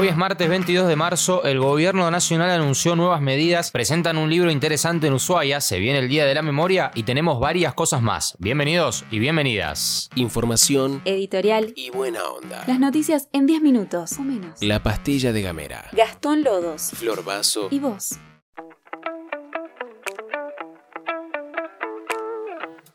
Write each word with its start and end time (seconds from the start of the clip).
Hoy 0.00 0.08
es 0.08 0.16
martes 0.16 0.48
22 0.48 0.88
de 0.88 0.96
marzo, 0.96 1.44
el 1.44 1.60
gobierno 1.60 2.10
nacional 2.10 2.48
anunció 2.48 2.96
nuevas 2.96 3.20
medidas, 3.20 3.70
presentan 3.70 4.16
un 4.16 4.30
libro 4.30 4.50
interesante 4.50 5.08
en 5.08 5.12
Ushuaia, 5.12 5.60
se 5.60 5.78
viene 5.78 5.98
el 5.98 6.08
Día 6.08 6.24
de 6.24 6.34
la 6.34 6.40
Memoria 6.40 6.90
y 6.94 7.02
tenemos 7.02 7.38
varias 7.38 7.74
cosas 7.74 8.00
más. 8.00 8.34
Bienvenidos 8.38 9.04
y 9.10 9.18
bienvenidas. 9.18 10.08
Información, 10.14 11.02
Editorial. 11.04 11.74
y 11.76 11.90
buena 11.90 12.24
onda. 12.24 12.64
Las 12.66 12.80
noticias 12.80 13.28
en 13.34 13.44
10 13.44 13.60
minutos 13.60 14.18
o 14.18 14.22
menos. 14.22 14.62
La 14.62 14.82
pastilla 14.82 15.34
de 15.34 15.42
Gamera. 15.42 15.90
Gastón 15.92 16.44
Lodos. 16.44 16.92
Flor 16.94 17.22
Vaso. 17.22 17.68
¿Y 17.70 17.78
vos? 17.78 18.18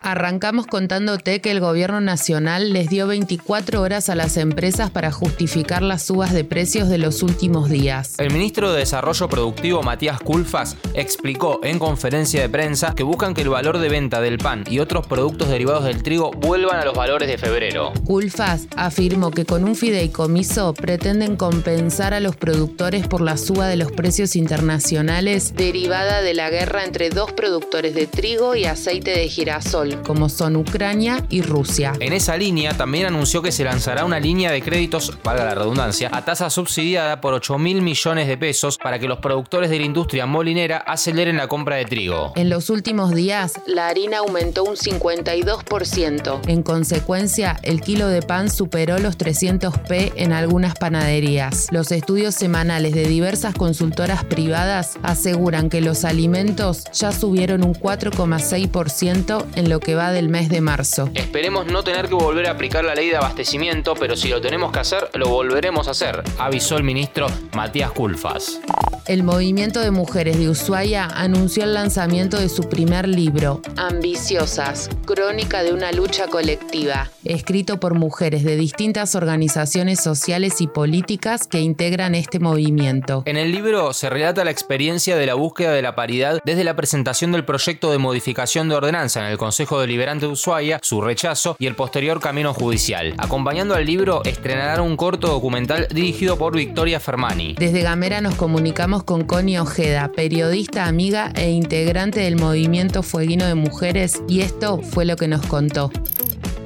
Arrancamos 0.06 0.68
contándote 0.68 1.42
que 1.42 1.50
el 1.50 1.60
gobierno 1.60 2.00
nacional 2.00 2.74
les 2.74 2.90
dio 2.90 3.08
24 3.08 3.82
horas 3.82 4.08
a 4.08 4.14
las 4.14 4.38
empresas 4.38 4.92
para 4.92 5.12
justificar 5.12 5.82
las 5.82 6.04
subas 6.04 6.32
de 6.32 6.44
precios 6.44 6.90
de 6.90 7.00
los 7.00 7.24
últimos 7.24 7.72
días. 7.72 8.14
El 8.20 8.32
ministro 8.32 8.72
de 8.72 8.82
Desarrollo 8.82 9.28
Productivo 9.28 9.82
Matías 9.82 10.20
Culfas 10.20 10.78
explicó 10.94 11.60
en 11.64 11.80
conferencia 11.80 12.40
de 12.40 12.50
prensa 12.50 12.94
que 12.94 13.02
buscan 13.02 13.34
que 13.34 13.42
el 13.42 13.50
valor 13.50 13.80
de 13.80 13.90
venta 13.90 14.22
del 14.22 14.38
pan 14.38 14.64
y 14.70 14.78
otros 14.78 15.08
productos 15.08 15.50
derivados 15.50 15.86
del 15.86 16.04
trigo 16.04 16.30
vuelvan 16.30 16.80
a 16.80 16.86
los 16.86 16.94
valores 16.94 17.28
de 17.28 17.40
febrero. 17.40 17.92
Culfas 18.04 18.68
afirmó 18.76 19.32
que 19.32 19.46
con 19.46 19.64
un 19.64 19.76
fideicomiso 19.76 20.76
pretenden 20.76 21.36
compensar 21.36 22.14
a 22.14 22.20
los 22.20 22.36
productores 22.36 23.08
por 23.08 23.22
la 23.22 23.38
suba 23.38 23.68
de 23.68 23.78
los 23.78 23.92
precios 23.92 24.36
internacionales 24.36 25.56
derivada 25.56 26.22
de 26.22 26.36
la 26.36 26.52
guerra 26.52 26.84
entre 26.84 27.10
dos 27.10 27.32
productores 27.32 27.96
de 27.96 28.06
trigo 28.06 28.56
y 28.56 28.66
aceite 28.66 29.10
de 29.10 29.28
girasol, 29.30 29.95
como 30.04 30.30
son 30.30 30.56
Ucrania 30.56 31.26
y 31.30 31.42
Rusia. 31.42 31.94
En 32.00 32.14
esa 32.14 32.38
línea 32.38 32.76
también 32.76 33.08
anunció 33.08 33.42
que 33.42 33.52
se 33.52 33.64
lanzará 33.64 34.06
una 34.06 34.20
línea 34.20 34.52
de 34.52 34.62
créditos, 34.62 35.18
valga 35.24 35.46
la 35.46 35.56
redundancia, 35.56 36.10
a 36.12 36.26
tasa 36.26 36.50
subsidiada 36.50 37.22
por 37.22 37.34
8 37.34 37.58
mil 37.58 37.82
millones 37.82 38.28
de 38.28 38.38
pesos 38.38 38.78
para 38.78 39.00
que 39.00 39.08
los 39.08 39.20
productores 39.20 39.70
de 39.70 39.80
la 39.80 39.86
industria 39.86 40.26
molinera 40.26 40.78
aceleren 40.78 41.38
la 41.38 41.48
compra 41.48 41.76
de 41.78 41.86
trigo. 41.86 42.34
En 42.36 42.50
los 42.50 42.70
últimos 42.70 43.14
días, 43.14 43.54
la 43.66 43.88
harina 43.88 44.20
aumentó 44.20 44.64
un 44.64 44.76
52%. 44.76 46.42
En 46.48 46.64
consecuencia, 46.64 47.58
el 47.64 47.82
kilo 47.82 48.08
de 48.08 48.22
pan 48.22 48.50
superó 48.50 49.00
los 49.00 49.18
300 49.18 49.78
p 49.80 50.14
en 50.16 50.34
algunas 50.34 50.76
panaderías. 50.76 51.68
Los 51.72 51.92
estudios 51.92 52.36
semanales 52.36 52.94
de 52.94 53.08
diversas 53.08 53.56
consultoras 53.56 54.24
privadas 54.24 54.98
aseguran 55.04 55.70
que 55.70 55.82
los 55.82 56.06
alimentos 56.06 56.86
ya 56.94 57.12
subieron 57.12 57.64
un 57.64 57.74
4,6% 57.74 59.46
en 59.56 59.70
lo 59.70 59.80
que 59.86 59.94
va 59.94 60.12
del 60.12 60.30
mes 60.30 60.50
de 60.50 60.62
marzo. 60.62 61.12
Esperemos 61.14 61.68
no 61.68 61.84
tener 61.84 62.08
que 62.08 62.16
volver 62.16 62.48
a 62.48 62.52
aplicar 62.52 62.84
la 62.84 62.96
ley 62.96 63.10
de 63.10 63.18
abastecimiento, 63.18 63.94
pero 63.94 64.16
si 64.16 64.30
lo 64.30 64.42
tenemos 64.42 64.72
que 64.72 64.80
hacer, 64.80 65.12
lo 65.14 65.30
volveremos 65.30 65.88
a 65.88 65.92
hacer, 65.92 66.24
avisó 66.40 66.76
el 66.78 66.84
ministro 66.84 67.28
Matías 67.54 67.92
Culfas. 67.92 68.60
El 69.08 69.22
movimiento 69.22 69.82
de 69.82 69.92
mujeres 69.92 70.40
de 70.40 70.50
Ushuaia 70.50 71.06
anunció 71.06 71.64
el 71.64 71.76
lanzamiento 71.76 72.40
de 72.40 72.50
su 72.50 72.68
primer 72.68 73.08
libro, 73.08 73.62
Ambiciosas, 73.78 74.90
Crónica 75.06 75.62
de 75.62 75.74
una 75.74 75.92
lucha 75.92 76.26
colectiva, 76.26 77.12
escrito 77.24 77.80
por 77.80 77.94
mujeres 77.94 78.44
de 78.44 78.56
distintas 78.56 79.14
organizaciones 79.14 80.02
sociales 80.02 80.60
y 80.60 80.66
políticas 80.66 81.46
que 81.46 81.60
integran 81.60 82.16
este 82.16 82.40
movimiento. 82.40 83.22
En 83.28 83.38
el 83.38 83.52
libro 83.52 83.94
se 83.94 84.10
relata 84.10 84.44
la 84.44 84.50
experiencia 84.50 85.16
de 85.16 85.28
la 85.28 85.36
búsqueda 85.36 85.74
de 85.74 85.84
la 85.84 85.94
paridad 85.94 86.40
desde 86.44 86.64
la 86.64 86.76
presentación 86.76 87.32
del 87.32 87.46
proyecto 87.46 87.92
de 87.92 88.00
modificación 88.00 88.70
de 88.70 88.76
ordenanza 88.76 89.20
en 89.20 89.28
el 89.28 89.38
Consejo 89.38 89.75
Deliberante 89.80 90.26
de 90.26 90.32
Ushuaia, 90.32 90.80
su 90.82 91.02
rechazo 91.02 91.56
y 91.60 91.68
el 91.68 91.76
posterior 91.76 92.20
camino 92.20 92.54
judicial. 92.54 93.14
Acompañando 93.18 93.76
al 93.76 93.86
libro, 93.86 94.24
estrenarán 94.24 94.82
un 94.82 94.98
corto 94.98 95.28
documental 95.28 95.88
dirigido 95.92 96.38
por 96.38 96.56
Victoria 96.56 97.00
Fermani. 97.00 97.56
Desde 97.58 97.82
Gamera 97.82 98.22
nos 98.22 98.36
comunicamos 98.36 99.04
con 99.04 99.24
Connie 99.24 99.60
Ojeda, 99.60 100.12
periodista, 100.16 100.86
amiga 100.86 101.32
e 101.36 101.52
integrante 101.52 102.22
del 102.22 102.36
movimiento 102.36 103.04
fueguino 103.04 103.46
de 103.46 103.56
mujeres, 103.56 104.22
y 104.28 104.42
esto 104.42 104.82
fue 104.82 105.06
lo 105.06 105.16
que 105.16 105.28
nos 105.28 105.46
contó. 105.46 105.92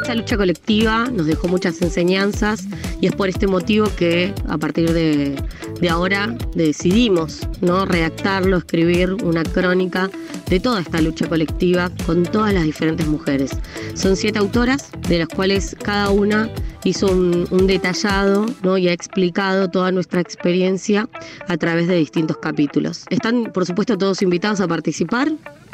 Esa 0.01 0.15
lucha 0.15 0.37
colectiva 0.37 1.09
nos 1.11 1.25
dejó 1.25 1.47
muchas 1.47 1.81
enseñanzas 1.81 2.65
y 3.01 3.07
es 3.07 3.15
por 3.15 3.29
este 3.29 3.47
motivo 3.47 3.87
que 3.97 4.33
a 4.47 4.57
partir 4.57 4.93
de, 4.93 5.35
de 5.79 5.89
ahora 5.89 6.35
decidimos 6.55 7.47
¿no? 7.61 7.85
redactarlo, 7.85 8.57
escribir 8.57 9.13
una 9.23 9.43
crónica 9.43 10.09
de 10.49 10.59
toda 10.59 10.81
esta 10.81 11.01
lucha 11.01 11.27
colectiva 11.27 11.91
con 12.05 12.23
todas 12.23 12.53
las 12.53 12.63
diferentes 12.63 13.07
mujeres. 13.07 13.51
Son 13.93 14.15
siete 14.15 14.39
autoras, 14.39 14.89
de 15.07 15.19
las 15.19 15.27
cuales 15.27 15.75
cada 15.83 16.09
una 16.09 16.49
hizo 16.83 17.07
un, 17.07 17.45
detallado 17.67 18.45
¿no? 18.63 18.77
y 18.77 18.87
ha 18.87 18.93
explicado 18.93 19.69
toda 19.69 19.91
nuestra 19.91 20.21
experiencia 20.21 21.07
a 21.47 21.57
través 21.57 21.87
de 21.87 21.95
distintos 21.95 22.37
capítulos. 22.37 23.05
Están, 23.09 23.51
por 23.53 23.65
supuesto, 23.65 23.97
todos 23.97 24.21
invitados 24.21 24.59
a 24.61 24.67
participar. 24.67 25.31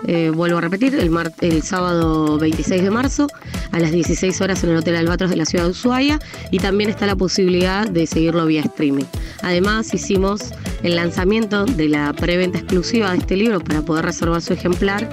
Eh, 0.08 0.30
vuelvo 0.34 0.58
a 0.58 0.62
repetir, 0.62 0.94
el, 0.96 1.10
mar- 1.10 1.32
el 1.42 1.64
sábado 1.64 2.38
26 2.38 2.84
de 2.84 2.92
marzo 2.92 3.28
a 3.72 3.80
las 3.80 3.92
16 3.92 4.40
horas 4.42 4.64
en 4.64 4.72
el 4.72 4.78
Hotel 4.78 4.98
Albatros 4.98 5.30
de 5.30 5.38
la 5.38 5.46
ciudad 5.46 5.64
de 5.66 5.72
Ushuaia 5.72 6.20
y 6.52 6.60
también 6.60 6.90
está 6.90 7.06
la 7.06 7.16
posibilidad 7.16 7.88
de 7.90 8.06
seguirlo 8.06 8.46
vía 8.46 8.62
streaming. 8.62 9.06
Además 9.42 9.94
hicimos 9.94 10.42
el 10.86 10.96
lanzamiento 10.96 11.66
de 11.66 11.90
la 11.90 12.14
preventa 12.14 12.60
exclusiva 12.60 13.12
de 13.12 13.18
este 13.18 13.36
libro 13.36 13.60
para 13.60 13.82
poder 13.82 14.06
reservar 14.06 14.42
su 14.42 14.54
ejemplar 14.54 15.10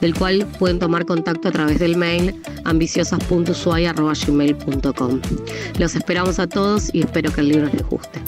del 0.00 0.14
cual 0.14 0.46
pueden 0.58 0.78
tomar 0.78 1.04
contacto 1.04 1.48
a 1.48 1.50
través 1.50 1.78
del 1.80 1.96
mail 1.96 2.40
ambiciosas.ushuaia.gmail.com. 2.64 5.20
Los 5.78 5.94
esperamos 5.96 6.38
a 6.38 6.46
todos 6.46 6.94
y 6.94 7.00
espero 7.00 7.32
que 7.32 7.40
el 7.40 7.48
libro 7.48 7.68
les 7.72 7.82
guste. 7.82 8.22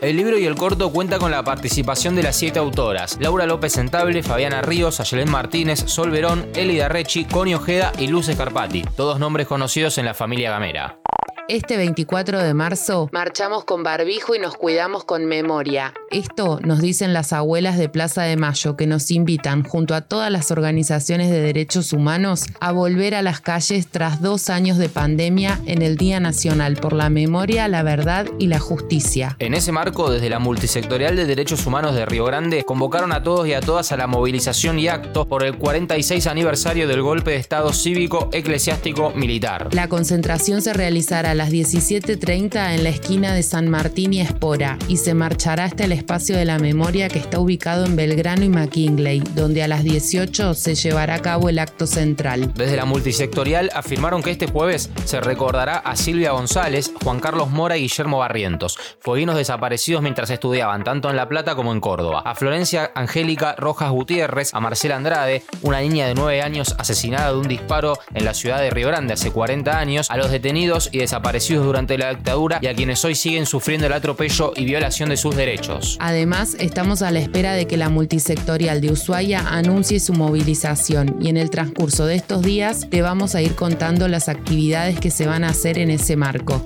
El 0.00 0.16
libro 0.16 0.38
y 0.38 0.44
el 0.44 0.54
corto 0.54 0.92
cuenta 0.92 1.18
con 1.18 1.32
la 1.32 1.42
participación 1.42 2.14
de 2.14 2.22
las 2.22 2.36
siete 2.36 2.60
autoras: 2.60 3.18
Laura 3.20 3.46
López 3.46 3.72
Sentable, 3.72 4.22
Fabiana 4.22 4.62
Ríos, 4.62 5.00
Ayelén 5.00 5.28
Martínez, 5.30 5.82
Sol 5.86 6.10
Verón, 6.10 6.46
Elida 6.54 6.88
Rechi, 6.88 7.24
Connie 7.24 7.56
Ojeda 7.56 7.92
y 7.98 8.06
Luz 8.06 8.28
Escarpati, 8.28 8.84
todos 8.96 9.18
nombres 9.18 9.48
conocidos 9.48 9.98
en 9.98 10.04
la 10.04 10.14
familia 10.14 10.50
Gamera. 10.50 11.00
Este 11.46 11.76
24 11.76 12.42
de 12.42 12.54
marzo 12.54 13.10
marchamos 13.12 13.64
con 13.64 13.82
barbijo 13.82 14.34
y 14.34 14.38
nos 14.38 14.54
cuidamos 14.56 15.04
con 15.04 15.26
memoria. 15.26 15.92
Esto 16.10 16.58
nos 16.62 16.80
dicen 16.80 17.12
las 17.12 17.34
abuelas 17.34 17.76
de 17.76 17.90
Plaza 17.90 18.22
de 18.22 18.38
Mayo 18.38 18.76
que 18.76 18.86
nos 18.86 19.10
invitan 19.10 19.62
junto 19.62 19.94
a 19.94 20.00
todas 20.00 20.32
las 20.32 20.50
organizaciones 20.50 21.30
de 21.30 21.42
derechos 21.42 21.92
humanos 21.92 22.46
a 22.60 22.72
volver 22.72 23.14
a 23.14 23.20
las 23.20 23.42
calles 23.42 23.88
tras 23.88 24.22
dos 24.22 24.48
años 24.48 24.78
de 24.78 24.88
pandemia 24.88 25.60
en 25.66 25.82
el 25.82 25.98
Día 25.98 26.18
Nacional 26.18 26.76
por 26.76 26.94
la 26.94 27.10
Memoria, 27.10 27.68
la 27.68 27.82
Verdad 27.82 28.26
y 28.38 28.46
la 28.46 28.58
Justicia. 28.58 29.36
En 29.38 29.52
ese 29.52 29.70
marco, 29.70 30.10
desde 30.10 30.30
la 30.30 30.38
Multisectorial 30.38 31.14
de 31.14 31.26
Derechos 31.26 31.66
Humanos 31.66 31.94
de 31.94 32.06
Río 32.06 32.24
Grande, 32.24 32.64
convocaron 32.64 33.12
a 33.12 33.22
todos 33.22 33.46
y 33.46 33.52
a 33.52 33.60
todas 33.60 33.92
a 33.92 33.98
la 33.98 34.06
movilización 34.06 34.78
y 34.78 34.88
actos 34.88 35.26
por 35.26 35.44
el 35.44 35.58
46 35.58 36.26
aniversario 36.26 36.88
del 36.88 37.02
golpe 37.02 37.32
de 37.32 37.36
Estado 37.36 37.70
cívico 37.74 38.30
eclesiástico 38.32 39.10
militar. 39.10 39.68
La 39.72 39.88
concentración 39.88 40.62
se 40.62 40.72
realizará 40.72 41.33
a 41.34 41.36
las 41.36 41.50
17.30 41.50 42.74
en 42.74 42.84
la 42.84 42.90
esquina 42.90 43.34
de 43.34 43.42
San 43.42 43.68
Martín 43.68 44.12
y 44.12 44.20
Espora 44.20 44.78
y 44.86 44.98
se 44.98 45.14
marchará 45.14 45.64
hasta 45.64 45.82
el 45.82 45.90
espacio 45.90 46.36
de 46.36 46.44
la 46.44 46.60
memoria 46.60 47.08
que 47.08 47.18
está 47.18 47.40
ubicado 47.40 47.86
en 47.86 47.96
Belgrano 47.96 48.44
y 48.44 48.48
McKinley, 48.48 49.18
donde 49.34 49.64
a 49.64 49.66
las 49.66 49.82
18 49.82 50.54
se 50.54 50.76
llevará 50.76 51.16
a 51.16 51.22
cabo 51.22 51.48
el 51.48 51.58
acto 51.58 51.88
central. 51.88 52.52
Desde 52.54 52.76
la 52.76 52.84
multisectorial 52.84 53.70
afirmaron 53.74 54.22
que 54.22 54.30
este 54.30 54.46
jueves 54.46 54.90
se 55.06 55.20
recordará 55.20 55.78
a 55.78 55.96
Silvia 55.96 56.30
González, 56.30 56.92
Juan 57.02 57.18
Carlos 57.18 57.50
Mora 57.50 57.76
y 57.76 57.82
Guillermo 57.82 58.18
Barrientos, 58.18 58.78
fueguinos 59.00 59.34
desaparecidos 59.34 60.02
mientras 60.02 60.30
estudiaban 60.30 60.84
tanto 60.84 61.10
en 61.10 61.16
La 61.16 61.28
Plata 61.28 61.56
como 61.56 61.72
en 61.72 61.80
Córdoba, 61.80 62.22
a 62.24 62.36
Florencia 62.36 62.92
Angélica 62.94 63.56
Rojas 63.58 63.90
Gutiérrez, 63.90 64.54
a 64.54 64.60
Marcela 64.60 64.94
Andrade, 64.94 65.42
una 65.62 65.80
niña 65.80 66.06
de 66.06 66.14
9 66.14 66.42
años 66.42 66.76
asesinada 66.78 67.32
de 67.32 67.38
un 67.38 67.48
disparo 67.48 67.98
en 68.14 68.24
la 68.24 68.34
ciudad 68.34 68.60
de 68.60 68.70
Río 68.70 68.86
Grande 68.86 69.14
hace 69.14 69.32
40 69.32 69.76
años, 69.76 70.12
a 70.12 70.16
los 70.16 70.30
detenidos 70.30 70.90
y 70.92 70.98
desaparecidos 70.98 71.23
durante 71.32 71.96
la 71.98 72.10
dictadura 72.10 72.58
y 72.60 72.66
a 72.66 72.74
quienes 72.74 73.04
hoy 73.04 73.14
siguen 73.14 73.46
sufriendo 73.46 73.86
el 73.86 73.92
atropello 73.92 74.52
y 74.56 74.64
violación 74.64 75.08
de 75.08 75.16
sus 75.16 75.34
derechos. 75.34 75.96
Además, 76.00 76.54
estamos 76.60 77.02
a 77.02 77.10
la 77.10 77.18
espera 77.18 77.54
de 77.54 77.66
que 77.66 77.76
la 77.76 77.88
multisectorial 77.88 78.80
de 78.80 78.92
Ushuaia 78.92 79.40
anuncie 79.48 80.00
su 80.00 80.12
movilización 80.12 81.16
y 81.20 81.30
en 81.30 81.36
el 81.36 81.50
transcurso 81.50 82.06
de 82.06 82.16
estos 82.16 82.42
días 82.42 82.88
te 82.90 83.02
vamos 83.02 83.34
a 83.34 83.42
ir 83.42 83.54
contando 83.54 84.06
las 84.06 84.28
actividades 84.28 85.00
que 85.00 85.10
se 85.10 85.26
van 85.26 85.44
a 85.44 85.48
hacer 85.48 85.78
en 85.78 85.90
ese 85.90 86.16
marco. 86.16 86.62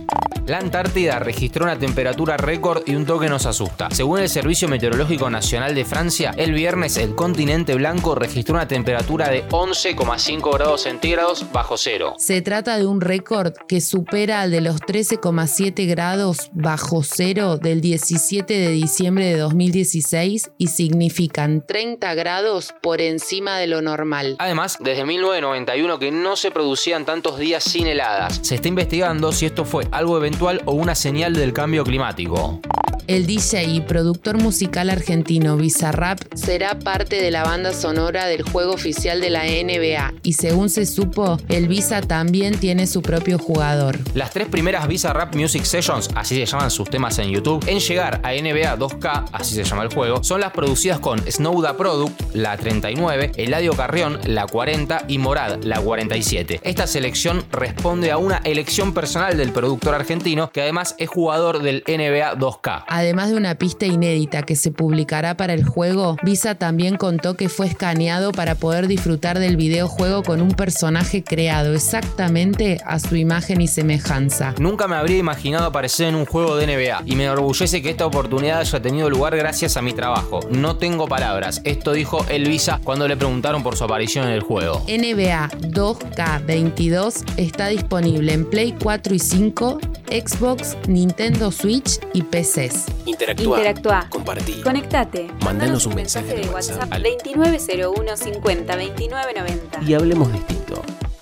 La 0.48 0.56
Antártida 0.56 1.18
registró 1.18 1.66
una 1.66 1.78
temperatura 1.78 2.38
récord 2.38 2.82
y 2.86 2.94
un 2.94 3.04
toque 3.04 3.28
nos 3.28 3.44
asusta. 3.44 3.90
Según 3.90 4.20
el 4.20 4.30
Servicio 4.30 4.66
Meteorológico 4.66 5.28
Nacional 5.28 5.74
de 5.74 5.84
Francia, 5.84 6.32
el 6.38 6.54
viernes 6.54 6.96
el 6.96 7.14
continente 7.14 7.74
blanco 7.74 8.14
registró 8.14 8.54
una 8.54 8.66
temperatura 8.66 9.28
de 9.28 9.46
11,5 9.48 10.54
grados 10.54 10.84
centígrados 10.84 11.52
bajo 11.52 11.76
cero. 11.76 12.14
Se 12.16 12.40
trata 12.40 12.78
de 12.78 12.86
un 12.86 13.02
récord 13.02 13.52
que 13.68 13.82
supera 13.82 14.40
al 14.40 14.47
de 14.50 14.60
los 14.60 14.80
13,7 14.80 15.88
grados 15.88 16.50
bajo 16.52 17.02
cero 17.02 17.56
del 17.56 17.80
17 17.80 18.52
de 18.52 18.70
diciembre 18.70 19.26
de 19.26 19.38
2016 19.38 20.50
y 20.58 20.66
significan 20.68 21.64
30 21.66 22.14
grados 22.14 22.74
por 22.82 23.00
encima 23.00 23.58
de 23.58 23.66
lo 23.66 23.82
normal. 23.82 24.36
Además, 24.38 24.78
desde 24.80 25.04
1991 25.04 25.98
que 25.98 26.10
no 26.10 26.36
se 26.36 26.50
producían 26.50 27.04
tantos 27.04 27.38
días 27.38 27.64
sin 27.64 27.86
heladas. 27.86 28.40
Se 28.42 28.56
está 28.56 28.68
investigando 28.68 29.32
si 29.32 29.46
esto 29.46 29.64
fue 29.64 29.86
algo 29.90 30.16
eventual 30.16 30.62
o 30.64 30.72
una 30.72 30.94
señal 30.94 31.34
del 31.34 31.52
cambio 31.52 31.84
climático. 31.84 32.60
El 33.08 33.26
DJ 33.26 33.64
y 33.64 33.80
productor 33.80 34.36
musical 34.36 34.90
argentino 34.90 35.56
Bizarrap 35.56 36.20
será 36.34 36.78
parte 36.78 37.22
de 37.22 37.30
la 37.30 37.42
banda 37.42 37.72
sonora 37.72 38.26
del 38.26 38.42
juego 38.42 38.74
oficial 38.74 39.22
de 39.22 39.30
la 39.30 39.44
NBA 39.44 40.12
y 40.22 40.34
según 40.34 40.68
se 40.68 40.84
supo, 40.84 41.38
el 41.48 41.68
Visa 41.68 42.02
también 42.02 42.58
tiene 42.58 42.86
su 42.86 43.00
propio 43.00 43.38
jugador. 43.38 43.98
Las 44.12 44.32
tres 44.38 44.50
primeras 44.50 44.86
Bizarrap 44.86 45.34
Music 45.34 45.64
Sessions, 45.64 46.10
así 46.14 46.36
se 46.36 46.46
llaman 46.46 46.70
sus 46.70 46.88
temas 46.88 47.18
en 47.18 47.30
YouTube, 47.30 47.64
en 47.66 47.80
llegar 47.80 48.20
a 48.22 48.30
NBA 48.30 48.78
2K, 48.78 49.30
así 49.32 49.56
se 49.56 49.64
llama 49.64 49.82
el 49.82 49.92
juego, 49.92 50.22
son 50.22 50.40
las 50.40 50.52
producidas 50.52 51.00
con 51.00 51.18
Snowda 51.28 51.76
Product, 51.76 52.36
la 52.36 52.56
39, 52.56 53.32
Eladio 53.34 53.72
Carrión, 53.72 54.20
la 54.26 54.46
40 54.46 55.06
y 55.08 55.18
Morad, 55.18 55.64
la 55.64 55.80
47. 55.80 56.60
Esta 56.62 56.86
selección 56.86 57.44
responde 57.50 58.12
a 58.12 58.18
una 58.18 58.36
elección 58.44 58.94
personal 58.94 59.36
del 59.36 59.50
productor 59.50 59.96
argentino 59.96 60.52
que 60.52 60.62
además 60.62 60.94
es 60.98 61.08
jugador 61.08 61.60
del 61.60 61.82
NBA 61.88 62.36
2K. 62.36 62.84
Además 62.86 63.30
de 63.30 63.36
una 63.38 63.56
pista 63.56 63.86
inédita 63.86 64.44
que 64.44 64.54
se 64.54 64.70
publicará 64.70 65.36
para 65.36 65.52
el 65.52 65.64
juego, 65.64 66.16
Visa 66.22 66.54
también 66.54 66.96
contó 66.96 67.34
que 67.34 67.48
fue 67.48 67.66
escaneado 67.66 68.30
para 68.30 68.54
poder 68.54 68.86
disfrutar 68.86 69.40
del 69.40 69.56
videojuego 69.56 70.22
con 70.22 70.40
un 70.40 70.52
personaje 70.52 71.24
creado 71.24 71.74
exactamente 71.74 72.78
a 72.86 73.00
su 73.00 73.16
imagen 73.16 73.60
y 73.60 73.66
semejanza. 73.66 74.27
Nunca 74.58 74.88
me 74.88 74.96
habría 74.96 75.18
imaginado 75.18 75.66
aparecer 75.66 76.08
en 76.08 76.14
un 76.14 76.26
juego 76.26 76.56
de 76.56 76.66
NBA 76.66 77.02
y 77.06 77.16
me 77.16 77.24
enorgullece 77.24 77.82
que 77.82 77.90
esta 77.90 78.06
oportunidad 78.06 78.60
haya 78.60 78.80
tenido 78.80 79.08
lugar 79.10 79.36
gracias 79.36 79.76
a 79.76 79.82
mi 79.82 79.92
trabajo. 79.92 80.40
No 80.50 80.76
tengo 80.76 81.06
palabras, 81.06 81.60
esto 81.64 81.92
dijo 81.92 82.24
el 82.28 82.48
Visa 82.48 82.80
cuando 82.82 83.08
le 83.08 83.16
preguntaron 83.16 83.62
por 83.62 83.76
su 83.76 83.84
aparición 83.84 84.26
en 84.26 84.32
el 84.32 84.42
juego. 84.42 84.82
NBA 84.88 85.50
2K22 85.72 87.24
está 87.36 87.68
disponible 87.68 88.32
en 88.32 88.44
Play 88.44 88.74
4 88.82 89.14
y 89.14 89.18
5, 89.18 89.78
Xbox, 90.10 90.76
Nintendo 90.86 91.50
Switch 91.50 92.00
y 92.12 92.22
PCs. 92.22 92.86
Interactúa. 93.06 93.58
Interactúa. 93.58 94.06
Compartí. 94.10 94.60
Conectate. 94.62 95.28
Mandanos 95.44 95.86
un 95.86 95.94
mensaje 95.94 96.34
de 96.34 96.48
WhatsApp 96.48 96.92
al 96.92 97.02
2901 97.02 98.16
50 98.16 98.76
29 98.76 99.32
90. 99.34 99.82
Y 99.82 99.94
hablemos 99.94 100.32
distinto. 100.32 100.57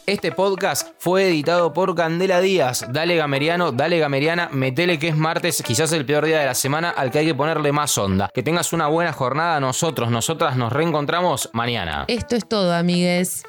Este 0.07 0.31
podcast 0.31 0.91
fue 0.99 1.27
editado 1.27 1.73
por 1.73 1.97
Candela 1.97 2.41
Díaz. 2.41 2.87
Dale 2.93 3.17
Gameriano, 3.17 3.73
dale 3.73 3.99
Gameriana, 3.99 4.49
metele 4.53 5.01
que 5.01 5.09
es 5.09 5.17
martes, 5.17 5.61
quizás 5.67 5.91
el 5.91 6.07
peor 6.07 6.25
día 6.25 6.39
de 6.39 6.47
la 6.47 6.55
semana 6.55 6.91
al 6.91 7.11
que 7.11 7.19
hay 7.19 7.27
que 7.27 7.35
ponerle 7.35 7.73
más 7.73 7.99
onda. 7.99 8.31
Que 8.33 8.45
tengas 8.45 8.73
una 8.73 8.87
buena 8.87 9.13
jornada 9.13 9.59
nosotros, 9.59 10.09
nosotras 10.09 10.57
nos 10.57 10.73
reencontramos 10.73 11.51
mañana. 11.55 12.05
Esto 12.07 12.37
es 12.37 12.49
todo, 12.49 12.73
amigues. 12.73 13.43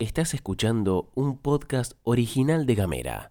Estás 0.00 0.34
escuchando 0.34 1.08
un 1.14 1.38
podcast 1.38 1.92
original 2.02 2.66
de 2.66 2.74
Gamera. 2.74 3.30